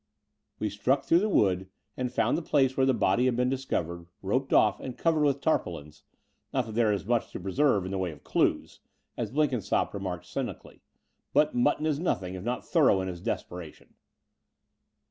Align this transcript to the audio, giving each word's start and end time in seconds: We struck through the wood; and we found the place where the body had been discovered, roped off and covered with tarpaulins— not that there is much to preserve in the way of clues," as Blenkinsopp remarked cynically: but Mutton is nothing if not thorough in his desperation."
We 0.57 0.71
struck 0.71 1.03
through 1.03 1.19
the 1.19 1.29
wood; 1.29 1.69
and 1.95 2.07
we 2.07 2.11
found 2.15 2.35
the 2.35 2.41
place 2.41 2.75
where 2.75 2.87
the 2.87 2.93
body 2.95 3.25
had 3.25 3.35
been 3.35 3.49
discovered, 3.51 4.07
roped 4.23 4.51
off 4.51 4.79
and 4.79 4.97
covered 4.97 5.21
with 5.21 5.41
tarpaulins— 5.41 6.01
not 6.55 6.65
that 6.65 6.71
there 6.71 6.91
is 6.91 7.05
much 7.05 7.31
to 7.33 7.39
preserve 7.39 7.85
in 7.85 7.91
the 7.91 7.99
way 7.99 8.09
of 8.09 8.23
clues," 8.23 8.79
as 9.15 9.29
Blenkinsopp 9.31 9.93
remarked 9.93 10.25
cynically: 10.25 10.81
but 11.33 11.53
Mutton 11.53 11.85
is 11.85 11.99
nothing 11.99 12.33
if 12.33 12.41
not 12.43 12.65
thorough 12.65 12.99
in 12.99 13.09
his 13.09 13.21
desperation." 13.21 13.93